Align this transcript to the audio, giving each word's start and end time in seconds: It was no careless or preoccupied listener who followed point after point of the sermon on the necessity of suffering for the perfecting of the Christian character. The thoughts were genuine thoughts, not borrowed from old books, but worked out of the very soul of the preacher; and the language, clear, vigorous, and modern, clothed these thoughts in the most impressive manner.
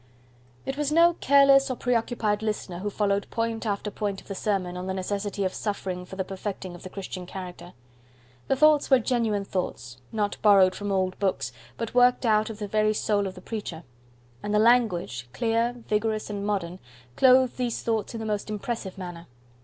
It 0.65 0.77
was 0.77 0.91
no 0.91 1.13
careless 1.19 1.69
or 1.69 1.75
preoccupied 1.77 2.41
listener 2.41 2.79
who 2.79 2.89
followed 2.89 3.29
point 3.29 3.67
after 3.67 3.91
point 3.91 4.19
of 4.19 4.27
the 4.27 4.33
sermon 4.33 4.75
on 4.75 4.87
the 4.87 4.95
necessity 4.95 5.43
of 5.43 5.53
suffering 5.53 6.05
for 6.07 6.15
the 6.15 6.23
perfecting 6.23 6.73
of 6.73 6.81
the 6.81 6.89
Christian 6.89 7.27
character. 7.27 7.73
The 8.47 8.55
thoughts 8.55 8.89
were 8.89 8.97
genuine 8.97 9.45
thoughts, 9.45 9.99
not 10.11 10.37
borrowed 10.41 10.73
from 10.73 10.91
old 10.91 11.19
books, 11.19 11.51
but 11.77 11.93
worked 11.93 12.25
out 12.25 12.49
of 12.49 12.57
the 12.57 12.67
very 12.67 12.95
soul 12.95 13.27
of 13.27 13.35
the 13.35 13.41
preacher; 13.41 13.83
and 14.41 14.55
the 14.55 14.57
language, 14.57 15.29
clear, 15.33 15.75
vigorous, 15.87 16.31
and 16.31 16.47
modern, 16.47 16.79
clothed 17.15 17.57
these 17.57 17.83
thoughts 17.83 18.15
in 18.15 18.19
the 18.21 18.25
most 18.25 18.49
impressive 18.49 18.97
manner. 18.97 19.27